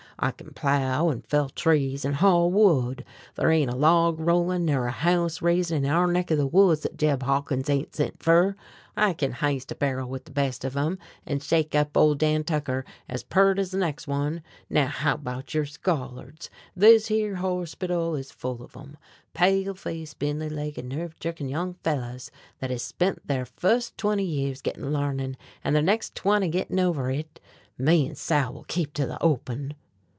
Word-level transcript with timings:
I 0.23 0.29
kin 0.29 0.53
plow, 0.53 1.09
an' 1.09 1.23
fell 1.23 1.49
trees, 1.49 2.05
an' 2.05 2.13
haul 2.13 2.51
wood. 2.51 3.03
Thar 3.33 3.49
ain't 3.49 3.71
a 3.71 3.75
log 3.75 4.19
rollin' 4.19 4.65
ner 4.65 4.85
a 4.85 4.91
house 4.91 5.41
raisin' 5.41 5.83
in 5.83 5.89
our 5.89 6.05
neck 6.05 6.29
of 6.29 6.37
the 6.37 6.45
woods 6.45 6.81
thet 6.81 6.95
Jeb 6.95 7.23
Hawkins 7.23 7.71
ain't 7.71 7.95
sent 7.95 8.21
fer. 8.21 8.55
I 8.95 9.13
kin 9.13 9.31
h'ist 9.33 9.71
a 9.71 9.75
barrel 9.75 10.07
with 10.07 10.25
the 10.25 10.31
best 10.31 10.63
of 10.63 10.77
'em, 10.77 10.99
and 11.25 11.41
shake 11.41 11.73
up 11.73 11.97
Ole 11.97 12.13
Dan 12.13 12.43
Tucker 12.43 12.85
ez 13.09 13.23
peart 13.23 13.57
ez 13.57 13.71
the 13.71 13.79
next 13.79 14.07
one. 14.07 14.43
Now 14.69 14.85
how 14.89 15.15
about 15.15 15.55
yer 15.55 15.65
scholards? 15.65 16.49
This 16.75 17.07
here 17.07 17.37
horspittle 17.37 18.15
is 18.15 18.29
full 18.31 18.61
of 18.61 18.77
'em. 18.77 18.97
Pale 19.33 19.73
faced, 19.73 20.11
spindly 20.11 20.49
legged, 20.49 20.85
nerve 20.85 21.19
jerking 21.19 21.49
young 21.49 21.73
fellows 21.83 22.29
thet 22.59 22.69
has 22.69 22.83
spent 22.83 23.27
ther 23.27 23.43
fust 23.43 23.97
twenty 23.97 24.23
years 24.25 24.61
gittin' 24.61 24.93
larnin', 24.93 25.35
an' 25.63 25.73
ther 25.73 25.81
next 25.81 26.13
twenty 26.13 26.47
gittin' 26.47 26.79
over 26.79 27.09
hit. 27.09 27.39
Me 27.79 28.07
an' 28.07 28.13
Sal 28.13 28.53
will 28.53 28.65
keep 28.65 28.93
to 28.93 29.07
the 29.07 29.19
open!" 29.19 29.73